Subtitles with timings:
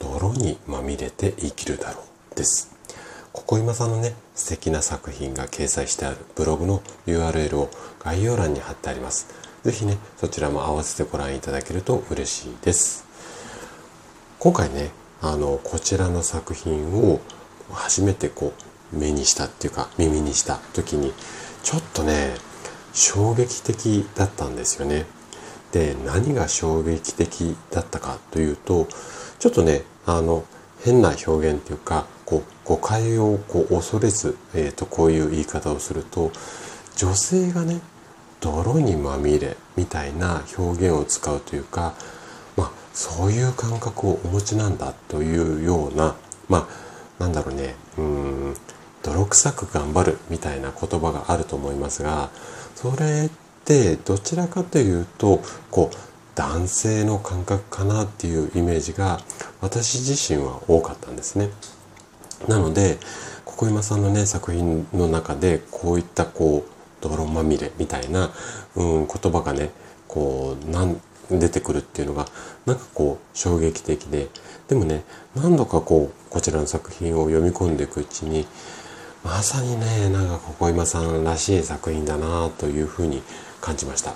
[0.00, 2.02] 泥にまみれて生きるだろ
[2.32, 2.74] うです。
[3.32, 7.70] ここ今さんのね素敵な作品が掲載してあるブログの URL を
[8.00, 9.28] 概要欄に貼ってあります。
[9.62, 13.04] 是非ねそちらも合わせてご覧いただけると嬉しいです。
[14.38, 17.20] 今回ねあのこちらの作品を
[17.70, 18.54] 初めてこ
[18.92, 21.12] う目にしたっていうか耳にした時に
[21.62, 22.34] ちょっとね
[22.92, 25.06] 衝撃的だったんですよね。
[25.72, 28.88] で何が衝撃的だったかというと
[29.40, 30.44] ちょっとねあの
[30.84, 36.30] 変な表現というかこう誤解をこう恐れず、えーと、こういう言い方をすると
[36.96, 37.80] 女性がね
[38.40, 41.94] 泥にまみれみたいな表現を使うというか、
[42.56, 46.14] まあ、そういう感覚をお持ちなんだというような
[46.48, 46.68] ま
[47.18, 48.54] あなんだろうねうん
[49.02, 52.30] 泥臭く頑張るみたいな言葉があると思いますが
[52.74, 53.30] それっ
[53.64, 56.09] てどちらかというとこう
[56.40, 59.20] 男性の感覚かなっていうイメージが
[59.60, 61.50] 私自身は多かったんですね。
[62.48, 62.96] なので
[63.44, 68.30] ここ今さんのね作品の中でこういったこう泥まみれみたいな、
[68.74, 69.68] うん、言葉がね
[70.08, 70.98] こうなん
[71.30, 72.26] 出てくるっていうのが
[72.64, 74.28] なんかこう衝撃的で
[74.68, 75.04] でもね
[75.36, 78.46] 何度かこうこちらの作品を読み込んでいくうちに
[79.22, 83.22] まさにねなんかここ今さんらしい作品だなというふうに
[83.60, 84.14] 感じました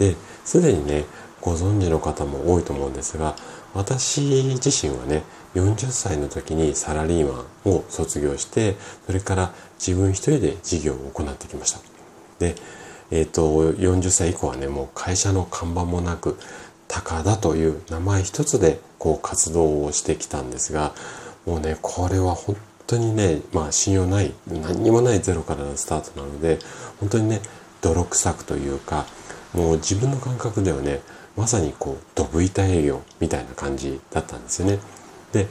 [0.00, 1.04] ですでにね
[1.42, 3.36] ご存知の方も多いと思うんですが
[3.74, 5.22] 私自身はね
[5.54, 8.76] 40歳の時にサラリーマンを卒業して
[9.06, 11.80] それから自分一人で事業を行ってきました。
[12.38, 12.54] で
[13.10, 16.38] えっ、ー、と40歳以降はねもう会社の看板もなく
[16.88, 20.94] 高田という名前一つでこう活動をしてきたんですが
[21.44, 26.58] もうねこれは本当にねまあ信用ない何にもないゼロからのスタートなので
[27.00, 27.40] 本当にね
[27.80, 29.06] 泥臭くというか
[29.52, 31.00] もう自分の感覚ではね
[31.36, 34.78] まさにこうドブ板営業みたいな感じだったんですよね。
[35.32, 35.46] で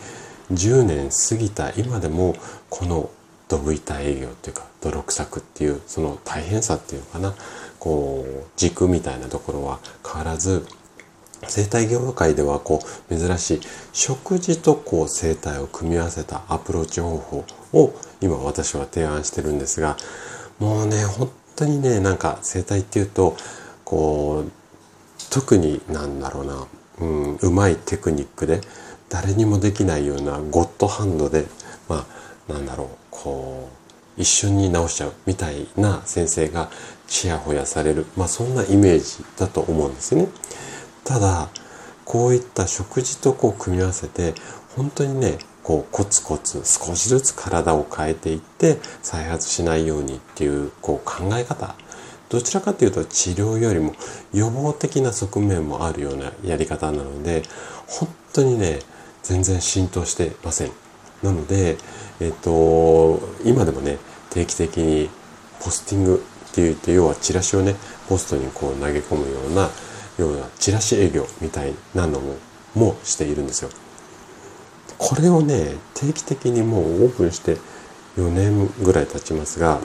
[0.52, 2.36] 10年過ぎた今でも
[2.70, 3.10] この
[3.48, 7.34] ドブ板営業っていうか泥臭くっていうその大変さっていうのかな
[7.80, 10.66] こう軸みたいなところは変わらず
[11.48, 13.62] 生態業界ではこう珍しい
[13.94, 19.98] 食事とこう生態を組み合わせたアプローチ方法を今私は提案してるんですが
[20.60, 23.36] もうね本当にねなんか生態っていうと
[23.84, 24.61] こう
[25.32, 26.68] 特になんだろうな、
[27.00, 28.62] うん、うまいテクニックで
[29.10, 31.46] 誰にもできないようなゴッドハンドで
[31.90, 32.06] ま
[32.50, 33.70] あなんだろうこ
[34.18, 36.70] う一瞬に直しちゃうみたいな先生が
[37.08, 40.28] ちやほやされるまあそんなイメージだと思うんですね。
[41.06, 41.50] ただ
[42.06, 44.34] こういった食事とこう組み合わせて
[44.76, 51.76] 本当にねこうコツコツ少しずつ体を変えていって再発しないようにっていうこう考え方
[52.32, 53.94] どちらかというと治療よりも
[54.34, 57.44] 予防的な側面もあるようなやり方なので
[57.88, 58.80] 本当にね
[59.22, 60.72] 全然浸透してません。
[61.22, 61.78] なので
[62.22, 63.98] えっ、と今でもね
[64.30, 65.10] 定期的に
[65.60, 67.76] ポスティングって言って要はチラシをね
[68.08, 69.70] ポストにこう投げ込むような
[70.18, 72.36] ようなチラシ営業みたいなのも
[72.76, 73.70] もしているんですよ。
[74.98, 77.58] これをね定期的にもうオープンして
[78.18, 79.82] 4年ぐらい経ちますが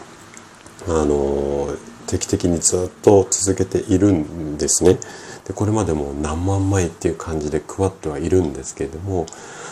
[0.87, 1.75] あの
[2.07, 4.99] 定期的にずっと続けているんですね。
[5.47, 9.27] でこれまでも何万枚っていう感じで配ってはいるんですけれども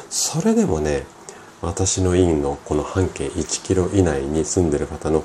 [0.08, 1.04] それでもね
[1.62, 5.24] 私の院のこの半径1キロ以内に住んでる方の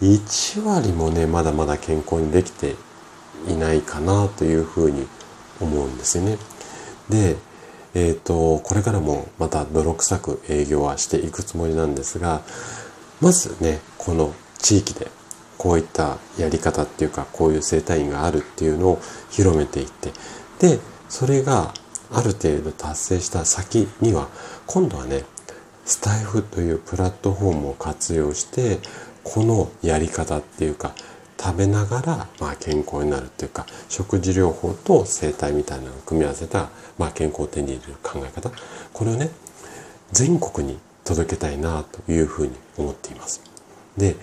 [0.00, 2.76] 1割もねまだまだ健康にできて
[3.48, 5.06] いないかなというふうに
[5.60, 6.38] 思うんですよね。
[7.08, 7.36] で、
[7.94, 12.42] えっ、ー、とこれからもまた泥臭く営業はしていくつもりなんですが
[13.20, 15.10] まずねこの地域で
[15.58, 19.00] こういったやり方っていうかこういう生態院があるっていうのを
[19.30, 20.10] 広めていって
[20.58, 21.72] でそれが
[22.12, 24.28] ある程度達成した先には
[24.66, 25.24] 今度はね
[25.84, 28.78] スタイフというプラットフォームを活用して
[29.24, 30.94] このやり方っていうか
[31.38, 38.50] 食べながらまあ健康になるっていうか食事療法と生態みたいなのを組み合わせたまあ健康を手に入れる考え方
[38.92, 39.30] これをね
[40.12, 43.40] 全国に届けたいなというふうに思っています。
[43.96, 44.16] で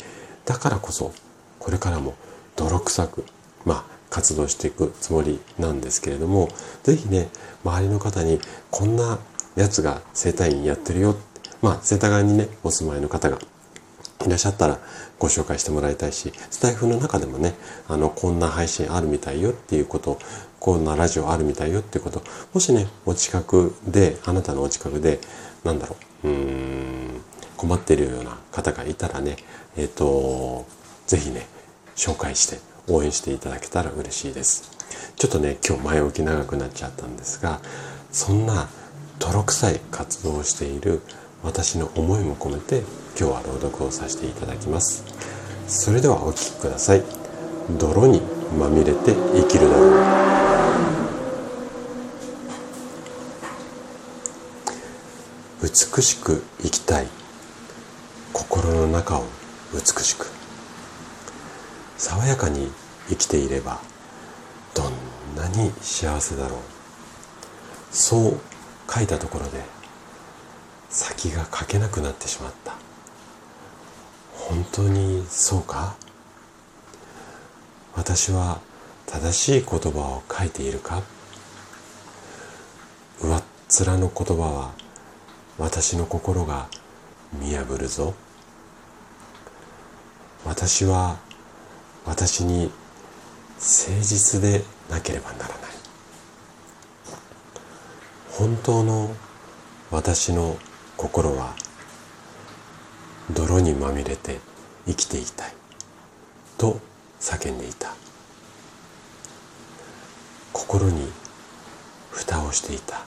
[0.45, 1.13] だからこそ
[1.59, 2.15] これからも
[2.55, 3.25] 泥臭く、
[3.65, 6.49] まあ、活動していくつもりなんですけれども、
[6.83, 7.29] 是非ね、
[7.63, 9.19] 周りの方にこんな
[9.55, 11.15] やつが整体院やってるよ、
[11.61, 13.37] まあ世田谷にねお住まいの方が
[14.25, 14.79] いらっしゃったら
[15.19, 17.53] ご紹介してもらいたいしスタイフの中でもね
[17.87, 20.19] あのこんな配信あるみたいよっていうこと
[20.59, 22.21] こんなラジオあるみたいよっていうこと
[22.53, 25.19] もしねお近くであなたのお近くで
[25.63, 27.02] なんだろううーん
[27.63, 29.37] 困ってるような方がいたらね
[29.77, 30.65] えっ、ー、と
[31.07, 31.47] 是非ね
[31.95, 32.59] 紹介して
[32.91, 34.69] 応援していただけたら嬉しいです。
[35.15, 37.61] ちょっとね今日前置き長くなっちゃったんですが
[38.11, 38.67] そんな
[39.19, 41.01] 泥臭い活動をしている
[41.41, 42.79] 私の思いも込めて
[43.17, 45.05] 今日は朗読をさせていただきます。
[45.67, 47.03] それではお聴きください。
[47.79, 48.21] 泥に
[48.59, 50.01] まみれて生きるだろ
[55.61, 55.63] う。
[55.63, 57.22] 美しく生きたい。
[58.49, 59.23] 心の中を
[59.73, 60.27] 美しく
[61.97, 62.69] 爽やかに
[63.09, 63.79] 生きていれば
[64.73, 64.91] どん
[65.35, 66.59] なに幸せだろう。
[67.91, 68.39] そう
[68.91, 69.63] 書いたところで
[70.89, 72.73] 先が書けなくなってしまった。
[74.33, 75.95] 本当にそうか？
[77.95, 78.59] 私は
[79.07, 81.01] 正しい言葉を書いているか？
[83.21, 83.43] 上っ
[83.87, 84.71] 面の言葉は
[85.57, 86.67] 私の心が
[87.39, 88.13] 見破るぞ。
[90.65, 91.19] 私は
[92.05, 92.71] 私に
[93.57, 95.57] 誠実でなければならない。
[98.29, 99.13] 本当の
[99.91, 100.55] 私の
[100.95, 101.53] 心は
[103.33, 104.39] 泥にまみれて
[104.87, 105.53] 生きていたい。
[106.57, 106.79] と
[107.19, 107.93] 叫んでいた。
[110.53, 111.11] 心に
[112.09, 113.01] 蓋をしていた。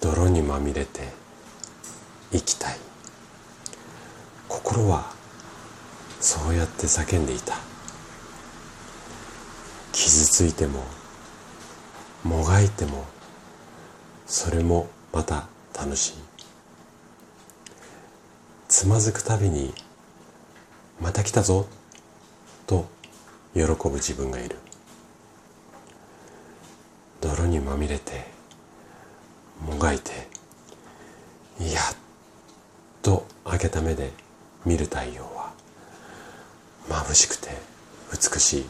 [0.00, 1.08] 泥にまみれて
[2.30, 2.78] 生きたい。
[4.48, 5.12] 心は
[6.20, 7.54] そうやって叫んでいた。
[9.92, 10.84] 傷ついても
[12.24, 13.04] もがいても
[14.26, 16.14] それもまた楽しい。
[18.68, 19.72] つまずくたびに
[21.00, 21.66] また来たぞ
[22.66, 22.86] と
[23.54, 24.56] 喜ぶ自分がいる。
[27.20, 28.26] 泥にまみれて
[29.60, 30.12] もがいて
[31.58, 31.96] やっ
[33.02, 34.12] と開けた目で
[34.68, 35.54] 見る太陽は
[36.90, 37.48] 眩しくて
[38.12, 38.66] 美しい。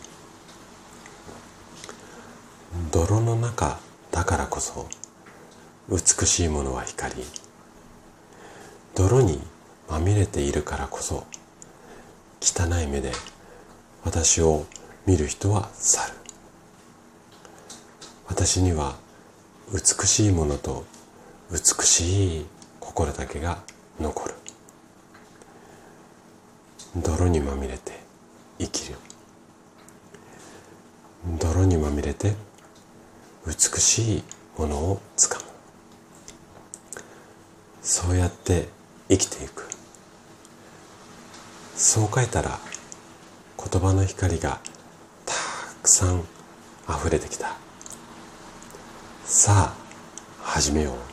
[2.92, 3.80] 泥の中
[4.12, 4.86] だからこそ
[5.88, 7.24] 美しいものは光
[8.94, 9.40] 泥に
[9.88, 11.26] まみれているからこそ
[12.40, 13.10] 汚い目で
[14.04, 14.66] 私を
[15.04, 16.12] 見る人は去る。
[18.28, 18.94] 私には
[19.72, 20.84] 美しいものと
[21.50, 22.46] 美しい
[22.78, 23.58] 心だけが
[23.98, 24.34] 残る。
[27.02, 28.00] 泥にまみれて
[28.58, 28.96] 生きる。
[31.38, 32.34] 泥にまみれて
[33.46, 34.22] 美しい
[34.56, 35.44] ものをつかむ。
[37.82, 38.68] そうやって
[39.08, 39.68] 生きていく。
[41.76, 42.58] そう書いたら
[43.56, 44.60] 言葉の光が
[45.24, 45.34] た
[45.82, 46.24] くさん
[46.88, 47.56] 溢れてきた。
[49.24, 49.76] さあ
[50.42, 51.07] 始めよう。